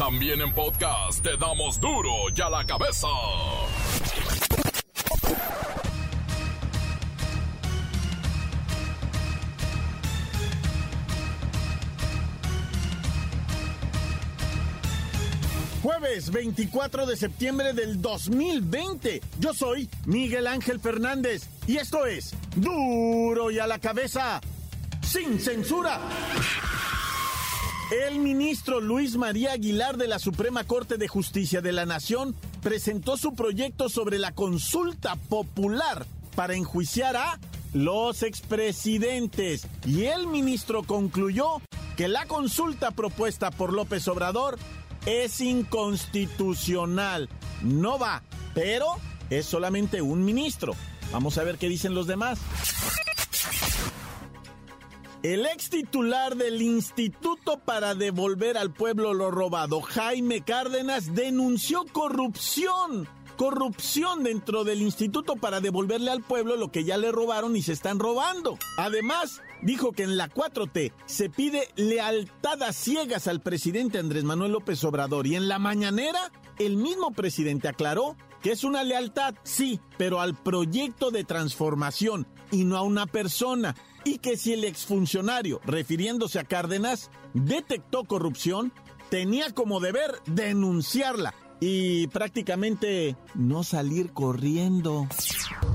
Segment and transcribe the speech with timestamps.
[0.00, 3.06] También en podcast te damos duro y a la cabeza.
[15.82, 19.20] Jueves 24 de septiembre del 2020.
[19.38, 24.40] Yo soy Miguel Ángel Fernández y esto es Duro y a la cabeza,
[25.02, 26.00] sin censura.
[27.90, 33.16] El ministro Luis María Aguilar de la Suprema Corte de Justicia de la Nación presentó
[33.16, 37.40] su proyecto sobre la consulta popular para enjuiciar a
[37.72, 41.60] los expresidentes y el ministro concluyó
[41.96, 44.56] que la consulta propuesta por López Obrador
[45.04, 47.28] es inconstitucional.
[47.60, 48.22] No va,
[48.54, 48.86] pero
[49.30, 50.76] es solamente un ministro.
[51.10, 52.38] Vamos a ver qué dicen los demás.
[55.22, 63.06] El ex titular del Instituto para devolver al pueblo lo robado, Jaime Cárdenas, denunció corrupción.
[63.36, 67.72] Corrupción dentro del instituto para devolverle al pueblo lo que ya le robaron y se
[67.72, 68.58] están robando.
[68.76, 74.52] Además, dijo que en la 4T se pide lealtad a ciegas al presidente Andrés Manuel
[74.52, 79.80] López Obrador y en la mañanera el mismo presidente aclaró que es una lealtad, sí,
[79.96, 85.60] pero al proyecto de transformación y no a una persona y que si el exfuncionario,
[85.64, 88.72] refiriéndose a Cárdenas, detectó corrupción,
[89.10, 95.06] tenía como deber denunciarla y prácticamente no salir corriendo.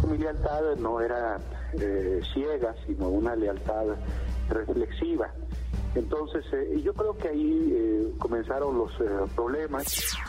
[0.09, 1.39] Mi lealtad no era
[1.73, 3.85] eh, ciega, sino una lealtad
[4.49, 5.31] reflexiva.
[5.93, 8.91] Entonces, eh, yo creo que ahí eh, comenzaron los
[9.35, 9.85] problemas.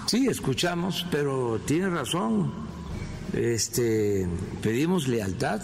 [0.06, 2.52] Sí, escuchamos, pero tiene razón.
[3.33, 4.28] Este,
[4.62, 5.61] pedimos lealtad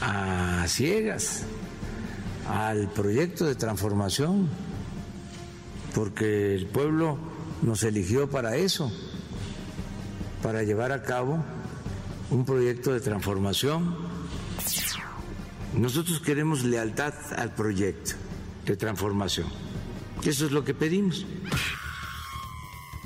[0.00, 1.42] a ciegas
[2.48, 4.48] al proyecto de transformación,
[5.94, 7.18] porque el pueblo
[7.62, 8.92] nos eligió para eso,
[10.42, 11.42] para llevar a cabo
[12.30, 13.96] un proyecto de transformación.
[15.74, 18.14] Nosotros queremos lealtad al proyecto
[18.64, 19.46] de transformación.
[20.24, 21.26] Eso es lo que pedimos.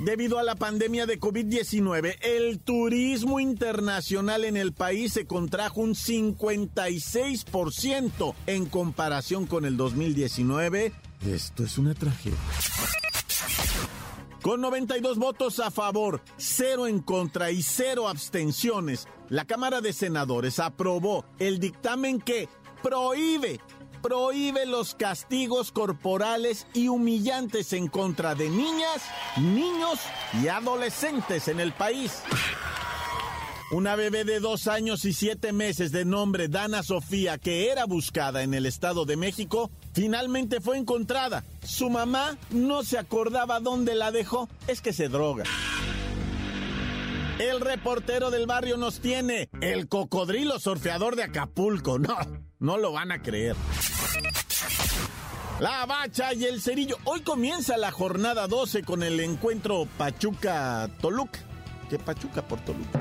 [0.00, 5.94] Debido a la pandemia de COVID-19, el turismo internacional en el país se contrajo un
[5.94, 10.94] 56% en comparación con el 2019.
[11.27, 12.39] Esto es una tragedia.
[14.41, 20.60] Con 92 votos a favor, cero en contra y cero abstenciones, la Cámara de Senadores
[20.60, 22.49] aprobó el dictamen que
[22.83, 23.60] prohíbe
[24.03, 29.03] prohíbe los castigos corporales y humillantes en contra de niñas,
[29.37, 29.99] niños
[30.43, 32.22] y adolescentes en el país.
[33.72, 38.43] Una bebé de dos años y siete meses de nombre Dana Sofía, que era buscada
[38.43, 41.44] en el Estado de México, finalmente fue encontrada.
[41.62, 45.44] Su mamá no se acordaba dónde la dejó, es que se droga.
[47.39, 51.99] El reportero del barrio nos tiene el cocodrilo surfeador de Acapulco.
[51.99, 52.16] No,
[52.59, 53.56] no lo van a creer.
[55.61, 56.97] La Bacha y el Cerillo.
[57.05, 61.41] Hoy comienza la jornada 12 con el encuentro Pachuca-Toluca.
[61.91, 63.00] ¿Qué Pachuca por Toluca?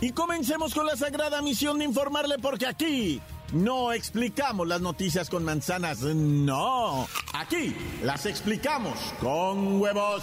[0.00, 3.20] Y comencemos con la sagrada misión de informarle porque aquí
[3.52, 7.08] no explicamos las noticias con manzanas, no.
[7.32, 10.22] Aquí las explicamos con huevos.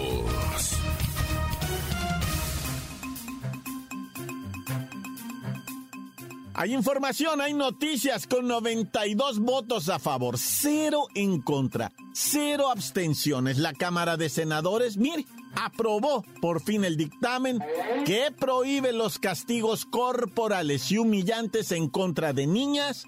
[6.61, 13.57] Hay información, hay noticias con 92 votos a favor, cero en contra, cero abstenciones.
[13.57, 17.57] La Cámara de Senadores, mire, aprobó por fin el dictamen
[18.05, 23.07] que prohíbe los castigos corporales y humillantes en contra de niñas,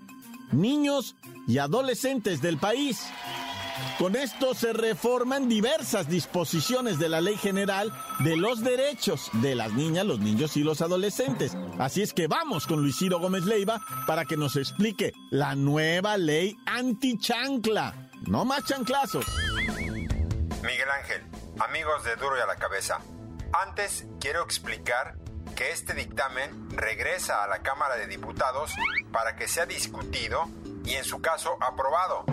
[0.52, 1.16] niños
[1.48, 3.06] y adolescentes del país.
[3.98, 9.72] Con esto se reforman diversas disposiciones de la Ley General de los Derechos de las
[9.74, 11.56] Niñas, los Niños y los Adolescentes.
[11.80, 16.18] Así es que vamos con Luis Ciro Gómez Leiva para que nos explique la nueva
[16.18, 18.10] ley anti-chancla.
[18.28, 19.26] No más chanclazos.
[20.64, 21.24] Miguel Ángel,
[21.60, 23.00] amigos de Duro y a la Cabeza.
[23.54, 25.16] Antes quiero explicar
[25.56, 28.72] que este dictamen regresa a la Cámara de Diputados
[29.12, 30.50] para que sea discutido
[30.86, 32.26] y en su caso aprobado.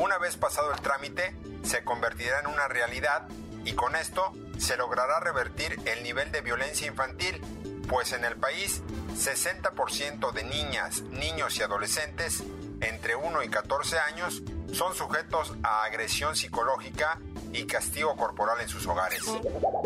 [0.00, 3.28] Una vez pasado el trámite, se convertirá en una realidad
[3.66, 7.38] y con esto se logrará revertir el nivel de violencia infantil,
[7.86, 8.80] pues en el país
[9.14, 12.42] 60% de niñas, niños y adolescentes
[12.80, 14.42] entre 1 y 14 años
[14.72, 17.20] son sujetos a agresión psicológica
[17.52, 19.20] y castigo corporal en sus hogares.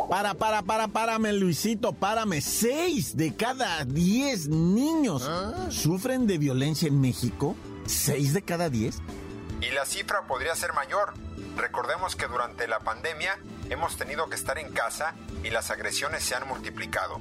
[0.09, 2.41] Para, para, para, párame, Luisito, párame.
[2.41, 5.29] Seis de cada diez niños
[5.71, 7.57] sufren de violencia en México.
[7.87, 9.01] ¿Seis de cada diez?
[9.65, 11.15] Y la cifra podría ser mayor.
[11.57, 13.39] Recordemos que durante la pandemia
[13.71, 17.19] hemos tenido que estar en casa y las agresiones se han multiplicado.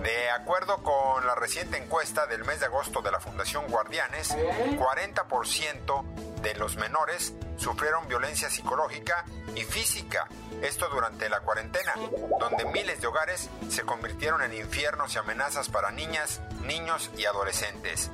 [0.00, 6.04] De acuerdo con la reciente encuesta del mes de agosto de la Fundación Guardianes, 40%
[6.40, 9.24] de los menores sufrieron violencia psicológica
[9.56, 10.28] y física,
[10.60, 11.94] esto durante la cuarentena,
[12.38, 18.12] donde miles de hogares se convirtieron en infiernos y amenazas para niñas, niños y adolescentes.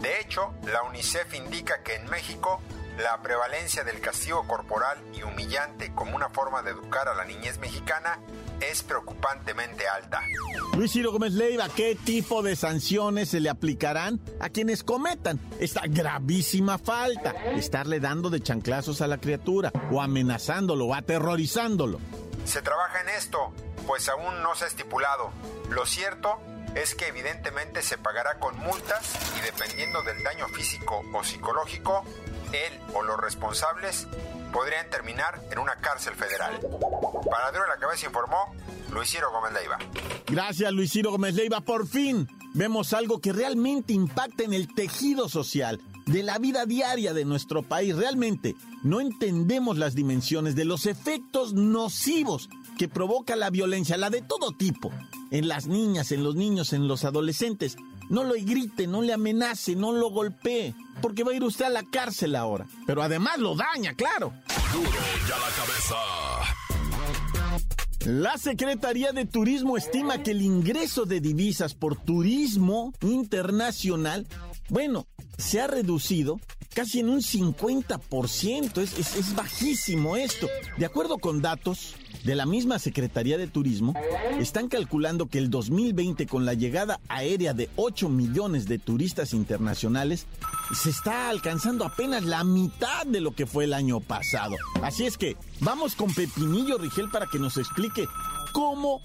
[0.00, 2.60] De hecho, la UNICEF indica que en México
[2.98, 7.58] la prevalencia del castigo corporal y humillante como una forma de educar a la niñez
[7.58, 8.20] mexicana
[8.60, 10.22] es preocupantemente alta.
[10.76, 15.82] Luis Ciro Gómez Leiva, ¿qué tipo de sanciones se le aplicarán a quienes cometan esta
[15.86, 17.32] gravísima falta?
[17.56, 22.00] Estarle dando de chanclazos a la criatura, o amenazándolo, o aterrorizándolo.
[22.44, 23.52] Se trabaja en esto,
[23.86, 25.32] pues aún no se ha estipulado.
[25.70, 26.38] Lo cierto
[26.74, 32.04] es que evidentemente se pagará con multas y dependiendo del daño físico o psicológico,
[32.52, 34.06] él o los responsables
[34.52, 36.60] podrían terminar en una cárcel federal.
[37.30, 38.54] Para Duro la Cabeza informó
[38.92, 39.78] Luis Ciro Gómez Leiva.
[40.26, 41.60] Gracias, Luis Ciro Gómez Leiva.
[41.60, 47.12] Por fin vemos algo que realmente impacta en el tejido social de la vida diaria
[47.12, 47.96] de nuestro país.
[47.96, 52.48] Realmente no entendemos las dimensiones de los efectos nocivos
[52.78, 54.92] que provoca la violencia, la de todo tipo,
[55.30, 57.76] en las niñas, en los niños, en los adolescentes.
[58.10, 61.70] No lo grite, no le amenace, no lo golpee, porque va a ir usted a
[61.70, 62.66] la cárcel ahora.
[62.86, 64.32] Pero además lo daña, claro.
[65.28, 65.96] Ya la cabeza.
[68.06, 74.26] La Secretaría de Turismo estima que el ingreso de divisas por turismo internacional,
[74.68, 75.06] bueno,
[75.38, 76.38] se ha reducido
[76.74, 78.78] casi en un 50%.
[78.78, 80.48] Es, bajísimo esto.
[80.76, 81.94] De acuerdo con datos
[82.24, 83.94] de la misma Secretaría de Turismo,
[84.38, 90.26] están calculando que el 2020 con la llegada aérea de 8 millones de turistas internacionales,
[90.74, 94.56] se está alcanzando apenas la mitad de lo que fue el año pasado.
[94.82, 98.06] Así es que vamos con Pepinillo Rigel para que nos explique
[98.52, 99.00] cómo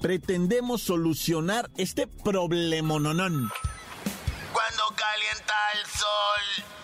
[0.00, 3.50] pretendemos solucionar este problemononón.
[4.52, 6.79] Cuando calienta el sol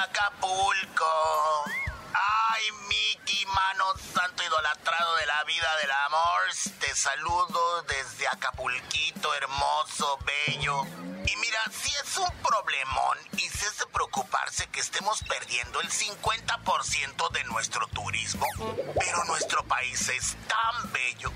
[0.00, 1.64] Acapulco.
[2.14, 3.84] Ay, Mickey, mano
[4.14, 6.40] santo idolatrado de la vida del amor.
[6.80, 10.84] Te saludo desde Acapulquito, hermoso, bello.
[11.26, 15.88] Y mira, si es un problemón y si es de preocuparse que estemos perdiendo el
[15.90, 18.46] 50% de nuestro turismo,
[18.98, 21.32] pero nuestro país es tan bello.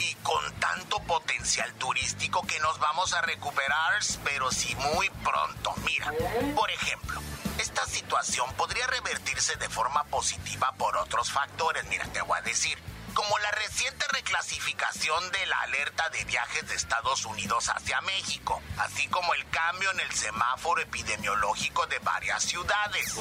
[0.00, 5.74] Y con tanto potencial turístico que nos vamos a recuperar, pero sí muy pronto.
[5.84, 6.12] Mira,
[6.54, 7.20] por ejemplo,
[7.58, 11.84] esta situación podría revertirse de forma positiva por otros factores.
[11.88, 12.78] Mira, te voy a decir,
[13.20, 19.08] como la reciente reclasificación de la alerta de viajes de Estados Unidos hacia México, así
[19.08, 23.16] como el cambio en el semáforo epidemiológico de varias ciudades.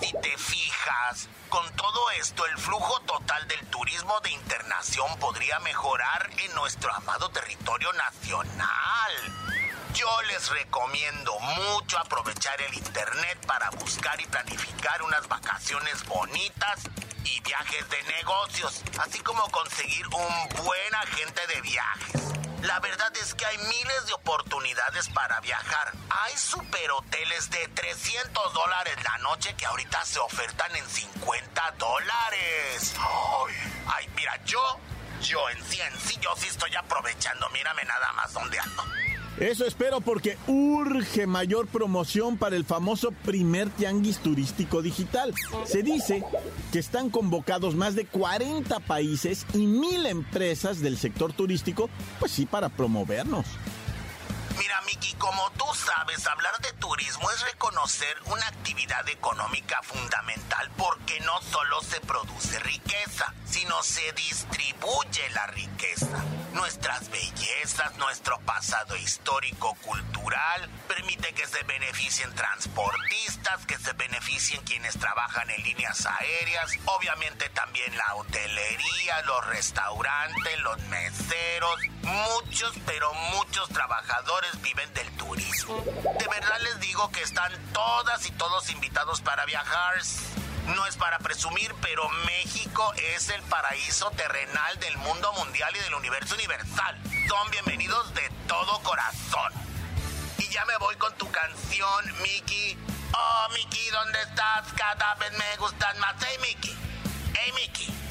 [0.00, 6.30] Si te fijas, con todo esto el flujo total del turismo de internación podría mejorar
[6.38, 9.12] en nuestro amado territorio nacional.
[9.92, 16.80] Yo les recomiendo mucho aprovechar el internet para buscar y planificar unas vacaciones bonitas
[17.26, 22.22] y viajes de negocios, así como conseguir un buen agente de viajes.
[22.62, 25.92] La verdad es que hay miles de oportunidades para viajar.
[26.10, 32.94] Hay superhoteles de 300 dólares la noche que ahorita se ofertan en 50 dólares.
[33.86, 34.80] Ay, mira, yo,
[35.20, 37.48] yo en sí, en sí, yo sí estoy aprovechando.
[37.50, 38.84] Mírame nada más dónde ando.
[39.38, 45.34] Eso espero porque urge mayor promoción para el famoso primer tianguis turístico digital.
[45.66, 46.24] Se dice
[46.72, 52.46] que están convocados más de 40 países y mil empresas del sector turístico, pues sí,
[52.46, 53.44] para promovernos.
[54.66, 61.20] Mira, Miki, como tú sabes, hablar de turismo es reconocer una actividad económica fundamental porque
[61.20, 66.08] no solo se produce riqueza, sino se distribuye la riqueza.
[66.52, 74.98] Nuestras bellezas, nuestro pasado histórico, cultural, permite que se beneficien transportistas, que se beneficien quienes
[74.98, 83.68] trabajan en líneas aéreas, obviamente también la hotelería, los restaurantes, los meseros, muchos, pero muchos
[83.68, 85.82] trabajadores viven del turismo.
[85.84, 89.96] De verdad les digo que están todas y todos invitados para viajar.
[90.74, 95.94] No es para presumir, pero México es el paraíso terrenal del mundo mundial y del
[95.94, 97.00] universo universal.
[97.28, 99.52] Son bienvenidos de todo corazón.
[100.38, 102.76] Y ya me voy con tu canción, Mickey.
[103.12, 104.72] Oh, Mickey, ¿dónde estás?
[104.76, 106.14] Cada vez me gustan más.
[106.20, 106.76] Hey, Mickey.
[107.34, 108.05] Hey, Mickey.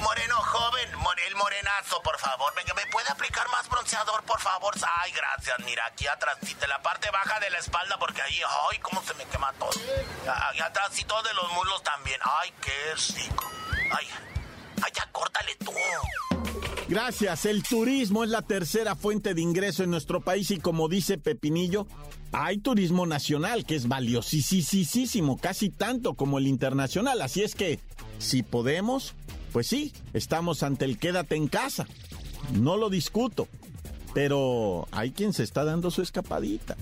[0.00, 0.88] Moreno joven,
[1.28, 2.52] el morenazo, por favor.
[2.56, 4.74] Venga, ¿me puede aplicar más bronceador, por favor?
[5.02, 5.58] Ay, gracias.
[5.64, 8.40] Mira, aquí atrás, de la parte baja de la espalda, porque ahí,
[8.70, 9.70] ay, cómo se me quema todo.
[10.54, 12.18] Y atrás y todo de los muslos también.
[12.22, 13.50] Ay, qué rico.
[13.92, 14.08] Ay,
[14.82, 15.72] ay, ya córtale tú.
[16.88, 17.44] Gracias.
[17.44, 21.86] El turismo es la tercera fuente de ingreso en nuestro país y como dice Pepinillo,
[22.32, 27.22] hay turismo nacional que es valiosísimo, casi tanto como el internacional.
[27.22, 27.78] Así es que,
[28.18, 29.14] si podemos,
[29.52, 31.86] pues sí, estamos ante el quédate en casa.
[32.52, 33.48] No lo discuto.
[34.12, 36.76] Pero hay quien se está dando su escapadita.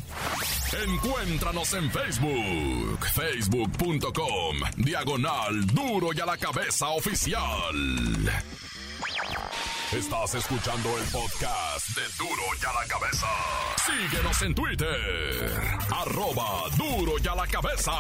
[0.87, 7.75] Encuéntranos en Facebook, facebook.com, diagonal duro y a la cabeza oficial.
[9.93, 13.27] Estás escuchando el podcast de Duro y a la cabeza.
[13.87, 15.51] Síguenos en Twitter,
[15.91, 17.93] arroba duro y a la cabeza.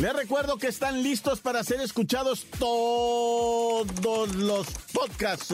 [0.00, 5.52] Les recuerdo que están listos para ser escuchados todos los podcasts.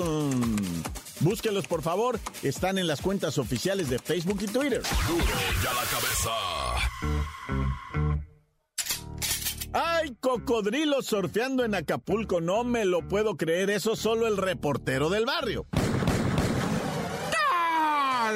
[1.21, 4.83] Búsquenlos por favor, están en las cuentas oficiales de Facebook y Twitter.
[5.09, 6.31] Duro y a la cabeza.
[9.73, 12.43] ¡Ay, cocodrilo surfeando en Acapulco!
[12.43, 15.67] No me lo puedo creer, eso solo el reportero del barrio.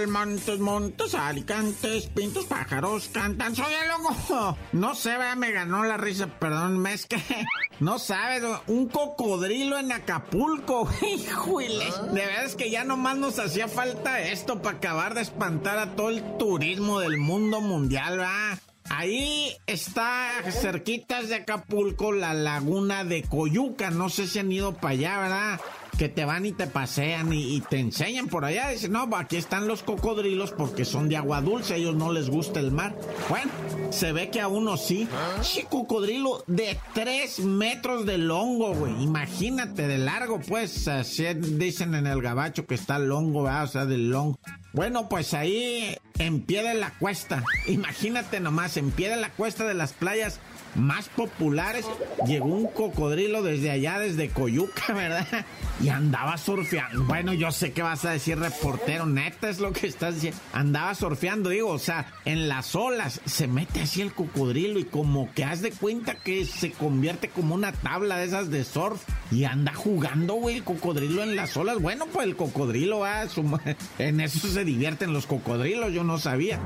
[0.07, 3.55] Montes, montes, alicantes, pintos, pájaros, cantan.
[3.55, 4.57] Soy el loco.
[4.73, 7.21] No sé, me ganó la risa, perdón, es que
[7.81, 10.89] no sabes, un cocodrilo en Acapulco.
[11.03, 15.79] Híjole, de verdad es que ya nomás nos hacía falta esto para acabar de espantar
[15.79, 18.59] a todo el turismo del mundo mundial, ¿verdad?
[18.91, 23.91] Ahí está cerquitas de Acapulco la laguna de Coyuca.
[23.91, 25.61] No sé si han ido para allá, ¿verdad?
[25.99, 28.69] Que te van y te pasean y, te enseñan por allá.
[28.71, 32.31] Dicen, no, aquí están los cocodrilos porque son de agua dulce, a ellos no les
[32.31, 32.97] gusta el mar.
[33.29, 33.51] Bueno,
[33.91, 35.09] se ve que a uno sí.
[35.43, 39.03] Sí, cocodrilo de tres metros de longo, güey.
[39.03, 40.87] Imagínate, de largo, pues.
[40.87, 43.65] Así dicen en el gabacho que está longo, ¿verdad?
[43.65, 44.39] o sea, del longo.
[44.73, 47.43] Bueno, pues ahí en pie de la cuesta.
[47.67, 50.39] Imagínate nomás, en pie de la cuesta de las playas
[50.75, 51.85] más populares,
[52.27, 55.47] llegó un cocodrilo desde allá, desde Coyuca, ¿verdad?
[55.81, 57.05] Y andaba surfeando.
[57.05, 60.39] Bueno, yo sé que vas a decir reportero, neta es lo que estás diciendo.
[60.53, 65.33] Andaba surfeando, digo, o sea, en las olas se mete así el cocodrilo y como
[65.35, 69.45] que haz de cuenta que se convierte como una tabla de esas de surf y
[69.45, 71.81] anda jugando, güey, el cocodrilo en las olas.
[71.81, 73.25] Bueno, pues el cocodrilo, va,
[73.99, 76.61] en eso se divierten los cocodrilos, yo no sabía.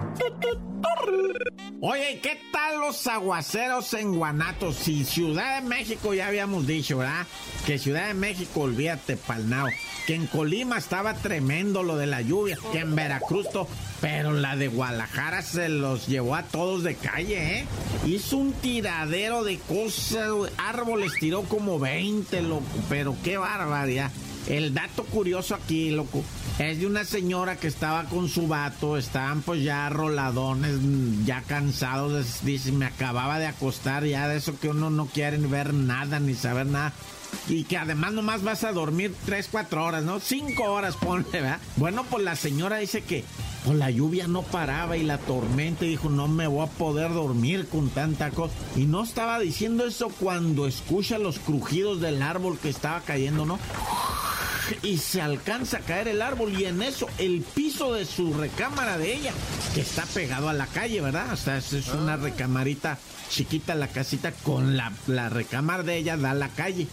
[1.80, 4.77] Oye, ¿qué tal los aguaceros en Guanatos?
[4.77, 7.27] Si Ciudad de México ya habíamos dicho, ¿verdad?
[7.67, 9.69] Que Ciudad de México, olvídate, palnao.
[10.07, 12.59] Que en Colima estaba tremendo lo de la lluvia.
[12.73, 13.47] Que en Veracruz,
[14.01, 17.67] pero la de Guadalajara se los llevó a todos de calle, ¿eh?
[18.07, 22.65] Hizo un tiradero de cosas, árboles tiró como 20, loco.
[22.89, 24.11] Pero qué barbaridad.
[24.49, 26.25] El dato curioso aquí, loco,
[26.71, 30.76] es de una señora que estaba con su vato, estaban pues ya roladones,
[31.25, 35.75] ya cansados, dice, me acababa de acostar, ya de eso que uno no quiere ver
[35.75, 36.92] nada ni saber nada.
[37.49, 40.21] Y que además nomás vas a dormir 3, 4 horas, ¿no?
[40.21, 41.59] 5 horas, ponle, ¿verdad?
[41.76, 43.25] Bueno, pues la señora dice que
[43.64, 47.12] pues la lluvia no paraba y la tormenta y dijo, no me voy a poder
[47.12, 48.52] dormir con tanta cosa.
[48.76, 53.59] Y no estaba diciendo eso cuando escucha los crujidos del árbol que estaba cayendo, ¿no?
[54.83, 58.99] Y se alcanza a caer el árbol y en eso el piso de su recámara
[58.99, 59.33] de ella,
[59.75, 61.33] que está pegado a la calle, ¿verdad?
[61.33, 62.99] O sea, es, una recamarita
[63.29, 66.87] chiquita la casita con la, la recámara de ella da a la calle.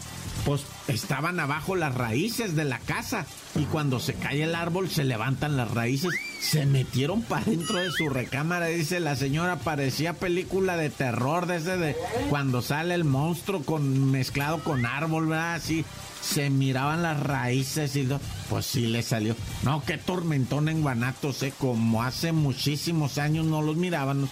[0.45, 5.03] Pues estaban abajo las raíces de la casa y cuando se cae el árbol se
[5.03, 6.11] levantan las raíces.
[6.41, 11.77] Se metieron para dentro de su recámara, dice la señora, parecía película de terror desde
[11.77, 11.95] de
[12.29, 15.55] cuando sale el monstruo con mezclado con árbol, ¿verdad?
[15.55, 15.83] Así
[16.21, 18.07] se miraban las raíces y
[18.49, 19.35] pues sí le salió.
[19.63, 21.53] No, qué tormentón en Guanatos, ¿eh?
[21.57, 24.29] Como hace muchísimos años no los miraban.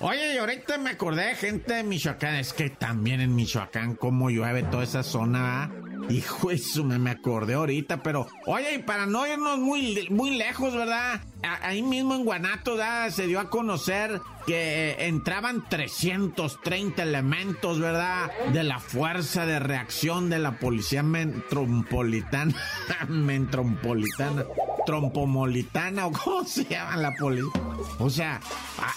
[0.00, 2.36] Oye, y ahorita me acordé de gente de Michoacán.
[2.36, 5.70] Es que también en Michoacán, como llueve toda esa zona,
[6.08, 10.74] Hijo, eso me, me acordé ahorita, pero oye, y para no irnos muy, muy lejos,
[10.74, 11.20] ¿verdad?
[11.62, 12.76] ahí mismo en Guanato
[13.10, 18.30] se dio a conocer que eh, entraban 330 elementos, ¿verdad?
[18.52, 22.54] De la fuerza de reacción de la policía metropolitana.
[23.08, 24.44] metropolitana.
[24.86, 27.52] Trompomolitana o cómo se llama la policía.
[27.98, 28.40] O sea,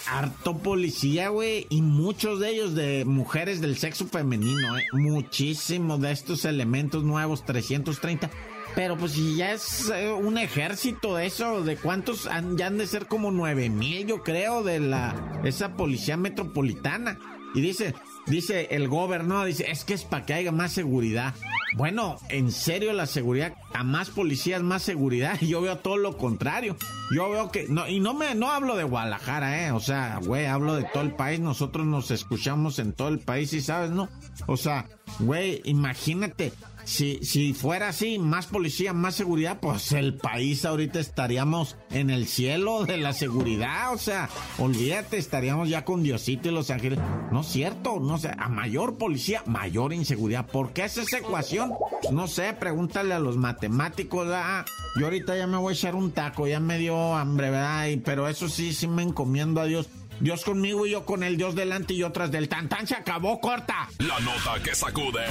[0.06, 4.84] harto policía, güey, y muchos de ellos de mujeres del sexo femenino, ¿eh?
[4.92, 8.30] Muchísimos de estos elementos nuevos, 330.
[8.74, 12.78] Pero pues si ya es eh, un ejército de eso, ¿de cuántos han, ya han
[12.78, 17.18] de ser como nueve mil, yo creo, de la esa policía metropolitana?
[17.54, 17.94] Y dice,
[18.26, 21.34] dice el gobernador, dice, es que es para que haya más seguridad.
[21.76, 25.38] Bueno, en serio la seguridad, a más policías, más seguridad.
[25.40, 26.76] Yo veo todo lo contrario.
[27.14, 29.72] Yo veo que, no, y no me, no hablo de Guadalajara, eh.
[29.72, 31.40] O sea, güey, hablo de todo el país.
[31.40, 34.08] Nosotros nos escuchamos en todo el país y sabes, ¿no?
[34.46, 34.86] O sea,
[35.20, 36.52] güey, imagínate,
[36.84, 42.26] si, si fuera así, más policía, más seguridad, pues el país ahorita estaríamos en el
[42.26, 43.92] cielo de la seguridad.
[43.92, 46.98] O sea, olvídate, estaríamos ya con Diosito y los ángeles.
[47.30, 50.46] No es cierto, no sé, a mayor policía, mayor inseguridad.
[50.46, 51.72] ¿Por qué es esa ecuación?
[52.12, 54.28] No sé, pregúntale a los matemáticos.
[54.30, 54.64] Ah,
[54.98, 57.86] yo ahorita ya me voy a echar un taco, ya me dio hambre, ¿verdad?
[58.04, 59.88] pero eso sí, sí me encomiendo a Dios.
[60.20, 63.40] Dios conmigo y yo con el Dios delante y otras del tan tan se acabó
[63.40, 63.88] corta.
[63.98, 65.24] La nota que sacude.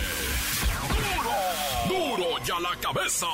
[1.87, 3.27] Duro, duro ya la cabeza.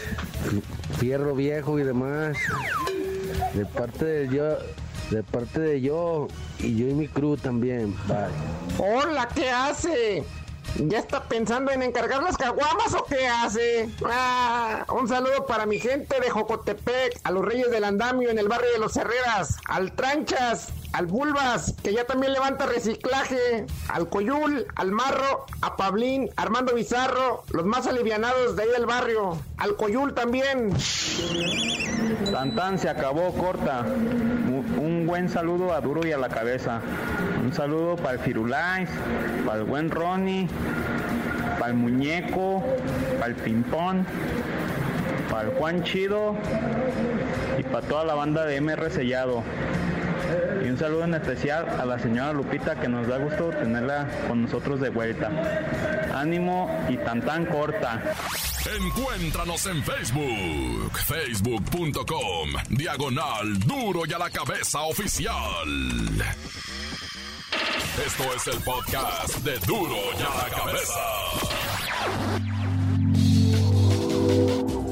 [0.97, 2.35] fierro viejo y demás.
[3.53, 4.57] De parte de yo,
[5.11, 7.95] de parte de yo y yo y mi crew también.
[8.07, 8.79] Bye.
[8.79, 10.23] Hola, ¿qué hace?
[10.77, 13.89] ¿Ya está pensando en encargar las caguamas o qué hace?
[14.05, 18.47] Ah, un saludo para mi gente de Jocotepec, a los Reyes del Andamio en el
[18.47, 24.65] barrio de los Herreras, al Tranchas, al Bulbas, que ya también levanta reciclaje, al Coyul,
[24.75, 30.13] al Marro, a Pablín, Armando Bizarro, los más alivianados de ahí del barrio, al Coyul
[30.13, 30.73] también.
[32.31, 33.85] Tantan se acabó corta.
[35.05, 36.81] Un buen saludo a Duro y a la cabeza.
[37.43, 38.89] Un saludo para el Firulais,
[39.45, 40.47] para el buen Ronnie,
[41.59, 42.63] para el muñeco,
[43.19, 44.03] para el Pimpón,
[45.29, 46.35] para el Juan Chido
[47.59, 49.43] y para toda la banda de MR Sellado.
[50.65, 54.41] Y un saludo en especial a la señora Lupita que nos da gusto tenerla con
[54.41, 55.29] nosotros de vuelta.
[56.15, 58.01] Ánimo y tan tan corta.
[58.65, 65.67] Encuéntranos en Facebook, facebook.com, diagonal duro y a la cabeza oficial.
[68.03, 70.99] Esto es el podcast de duro y a la cabeza.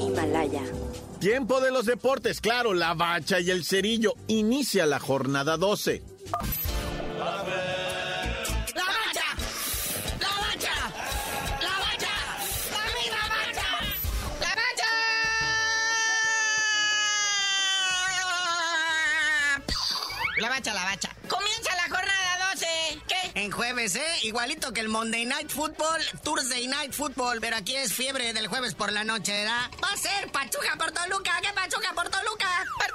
[0.00, 0.62] Himalaya.
[1.18, 4.14] Tiempo de los deportes, claro, la bacha y el cerillo.
[4.28, 6.00] Inicia la jornada 12.
[21.28, 22.66] Comienza la jornada 12.
[23.06, 23.32] ¿Qué?
[23.34, 24.06] En jueves, ¿eh?
[24.22, 28.74] Igualito que el Monday Night Football, Thursday Night Football, pero aquí es fiebre del jueves
[28.74, 29.70] por la noche, ¿verdad?
[29.82, 32.48] Va a ser Pachuca por Toluca, ¿qué Pachuca por Toluca?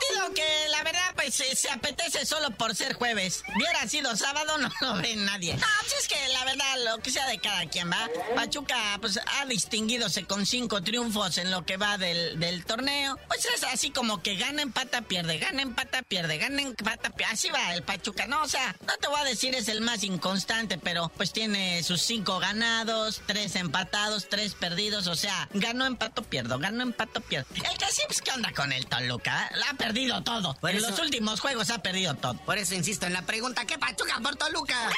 [0.09, 3.43] Partido que la verdad pues se, apetece solo por ser jueves.
[3.55, 5.55] Hubiera sido sábado, no lo ve nadie.
[5.55, 8.07] No, pues es que la verdad, lo que sea de cada quien, ¿va?
[8.35, 13.17] Pachuca pues ha distinguidose con cinco triunfos en lo que va del, del torneo.
[13.27, 17.33] Pues es así como que gana, empata, pierde, gana, empata, pierde, gana, empata, pierde.
[17.33, 18.41] Así va el Pachuca, ¿no?
[18.41, 22.01] O sea, no te voy a decir es el más inconstante, pero pues tiene sus
[22.01, 25.07] cinco ganados, tres empatados, tres perdidos.
[25.07, 27.47] O sea, ganó, empato, pierdo, ganó, empato, pierdo.
[27.55, 29.51] El que sí, pues, ¿qué onda con el Toluca?
[29.55, 30.57] La ha perdido todo.
[30.67, 32.33] en los últimos juegos ha perdido todo.
[32.45, 34.75] Por eso insisto en la pregunta, ¿qué Pachuca por Toluca?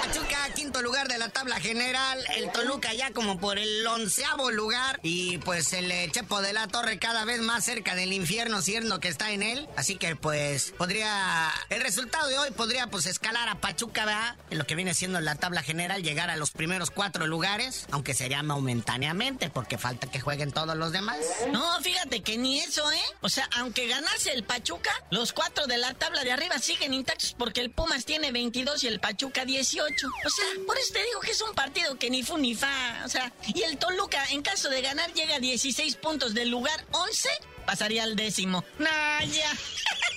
[0.00, 2.22] Pachuca, quinto lugar de la tabla general.
[2.36, 5.00] El Toluca ya como por el onceavo lugar.
[5.02, 9.00] Y pues el eh, Chepo de la Torre cada vez más cerca del infierno, siendo
[9.00, 9.66] que está en él.
[9.76, 11.50] Así que pues podría.
[11.70, 14.36] El resultado de hoy podría pues escalar a Pachuca Pachuca, ¿verdad?
[14.50, 18.14] En lo que viene siendo la tabla general, llegar a los primeros cuatro lugares, aunque
[18.14, 21.18] sería momentáneamente, porque falta que jueguen todos los demás.
[21.52, 23.02] No, fíjate que ni eso, ¿eh?
[23.20, 27.34] O sea, aunque ganase el Pachuca, los cuatro de la tabla de arriba siguen intactos
[27.36, 30.06] porque el Pumas tiene 22 y el Pachuca 18.
[30.06, 33.02] O sea, por eso te digo que es un partido que ni fu ni fa.
[33.04, 36.84] O sea, y el Toluca, en caso de ganar, llega a 16 puntos del lugar
[36.92, 37.28] 11,
[37.66, 38.64] pasaría al décimo.
[38.78, 39.50] Nah, ya.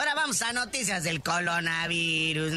[0.00, 2.54] Ahora vamos a noticias del coronavirus.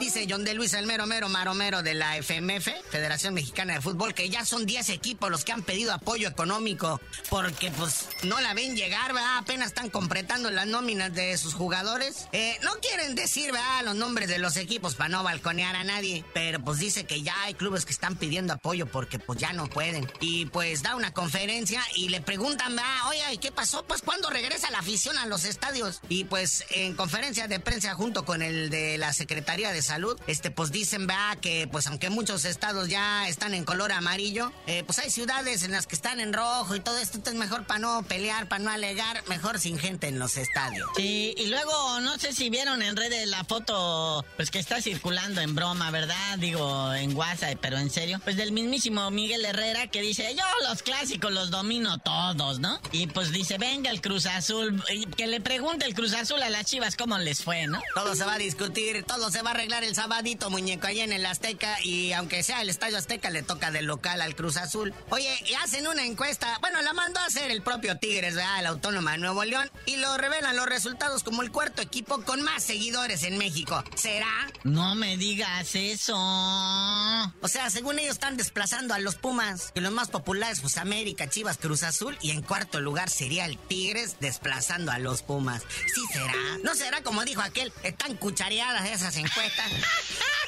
[0.00, 4.14] Dice John de Luis el mero mero maromero de la FMF, Federación Mexicana de Fútbol,
[4.14, 8.54] que ya son 10 equipos los que han pedido apoyo económico porque pues no la
[8.54, 9.38] ven llegar, ¿verdad?
[9.38, 12.28] Apenas están completando las nóminas de sus jugadores.
[12.32, 13.84] Eh, no quieren decir, ¿verdad?
[13.84, 17.34] Los nombres de los equipos para no balconear a nadie, pero pues dice que ya
[17.42, 20.10] hay clubes que están pidiendo apoyo porque pues ya no pueden.
[20.20, 23.08] Y pues da una conferencia y le preguntan, ¿verdad?
[23.08, 23.84] Oye, ¿qué pasó?
[23.86, 26.00] Pues ¿cuándo regresa la afición a los estadios?
[26.08, 30.50] Y pues en conferencia de prensa junto con el de la Secretaría de Salud, este,
[30.50, 34.98] pues dicen, va, que pues aunque muchos estados ya están en color amarillo, eh, pues
[34.98, 38.02] hay ciudades en las que están en rojo y todo esto, entonces mejor para no
[38.04, 40.88] pelear, para no alegar, mejor sin gente en los estadios.
[40.96, 45.40] Sí, y luego no sé si vieron en redes la foto, pues que está circulando
[45.40, 46.38] en broma, ¿verdad?
[46.38, 50.82] Digo, en WhatsApp, pero en serio, pues del mismísimo Miguel Herrera que dice, yo los
[50.82, 52.80] clásicos los domino todos, ¿no?
[52.92, 54.82] Y pues dice, venga el Cruz Azul,
[55.16, 57.80] que le pregunte el Cruz Azul a las Chivas cómo les fue, ¿no?
[57.94, 61.10] Todo se va a discutir, todo se va a arreglar el sabadito, muñeco, ahí en
[61.10, 61.78] el Azteca.
[61.82, 64.92] Y aunque sea el Estadio Azteca, le toca de local al Cruz Azul.
[65.08, 66.58] Oye, y hacen una encuesta.
[66.60, 68.60] Bueno, la mandó a hacer el propio Tigres, ¿verdad?
[68.60, 69.70] El Autónoma de Nuevo León.
[69.86, 73.82] Y lo revelan los resultados como el cuarto equipo con más seguidores en México.
[73.94, 74.52] ¿Será?
[74.64, 76.14] No me digas eso.
[76.14, 79.72] O sea, según ellos están desplazando a los Pumas.
[79.74, 82.18] Y los más populares, pues América, Chivas, Cruz Azul.
[82.20, 85.43] Y en cuarto lugar sería el Tigres desplazando a los Pumas.
[85.52, 86.32] ¿Sí será?
[86.62, 87.72] ¿No será como dijo aquel?
[87.82, 89.70] Están cuchareadas esas encuestas.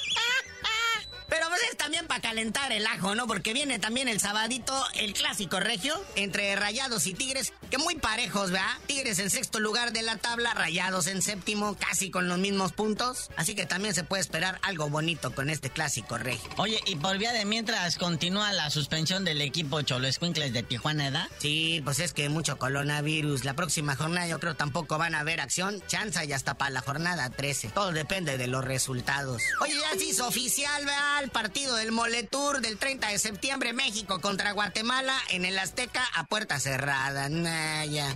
[1.36, 3.26] Pero pues es también para calentar el ajo, ¿no?
[3.26, 8.52] Porque viene también el sabadito, el clásico regio, entre Rayados y Tigres, que muy parejos,
[8.52, 8.72] ¿verdad?
[8.86, 13.28] Tigres en sexto lugar de la tabla, Rayados en séptimo, casi con los mismos puntos.
[13.36, 16.48] Así que también se puede esperar algo bonito con este clásico regio.
[16.56, 21.08] Oye, y por vía de mientras continúa la suspensión del equipo Cholo Escuincles de Tijuana,
[21.08, 21.28] ¿edad?
[21.36, 23.44] Sí, pues es que mucho coronavirus.
[23.44, 26.80] La próxima jornada yo creo tampoco van a haber acción, chanza y hasta para la
[26.80, 27.68] jornada 13.
[27.68, 29.42] Todo depende de los resultados.
[29.60, 31.25] Oye, ya se hizo oficial, ¿verdad?
[31.26, 36.24] El partido del Moletour del 30 de septiembre, México contra Guatemala en el Azteca a
[36.24, 37.28] puerta cerrada.
[37.28, 38.14] Naya.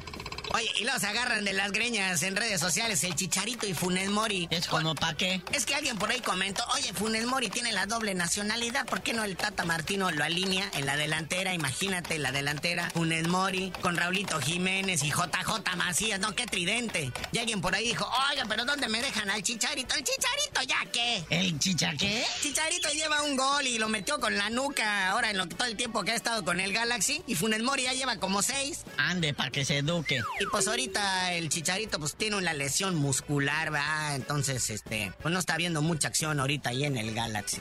[0.53, 4.49] Oye, y los agarran de las greñas en redes sociales el Chicharito y Funes Mori.
[4.51, 5.41] ¿Es como pa' qué?
[5.53, 9.13] Es que alguien por ahí comentó, oye, Funes Mori tiene la doble nacionalidad, ¿por qué
[9.13, 11.55] no el Tata Martino lo alinea en la delantera?
[11.55, 17.13] Imagínate, la delantera, Funes Mori, con Raulito Jiménez y JJ Macías, no, qué tridente.
[17.33, 19.95] Y alguien por ahí dijo, oiga, pero ¿dónde me dejan al Chicharito?
[19.95, 21.25] ¿El Chicharito ya qué?
[21.31, 22.25] ¿El Chicha qué?
[22.43, 25.77] Chicharito lleva un gol y lo metió con la nuca ahora en lo, todo el
[25.77, 27.23] tiempo que ha estado con el Galaxy.
[27.27, 28.81] Y Funes Mori ya lleva como seis.
[28.97, 30.21] Ande, para que se eduque.
[30.41, 34.17] Y pues ahorita el Chicharito pues tiene una lesión muscular, ¿verdad?
[34.17, 37.61] Entonces, este, pues no está viendo mucha acción ahorita ahí en el Galaxy.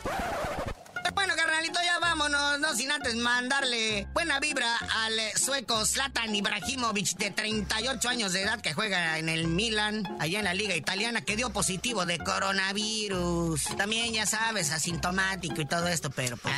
[1.13, 7.31] Bueno, carnalito, ya vámonos, no sin antes mandarle buena vibra al sueco Zlatan Ibrahimovic de
[7.31, 11.35] 38 años de edad que juega en el Milan, allá en la liga italiana, que
[11.35, 13.61] dio positivo de coronavirus.
[13.75, 16.55] También, ya sabes, asintomático y todo esto, pero pues...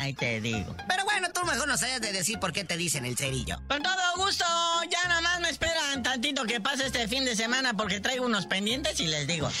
[0.00, 0.74] Ay, te digo.
[0.88, 3.60] Pero bueno, tú mejor no sabes de decir por qué te dicen el cerillo.
[3.68, 4.46] Con todo gusto,
[4.90, 8.46] ya nada más me esperan tantito que pase este fin de semana porque traigo unos
[8.46, 9.50] pendientes y les digo.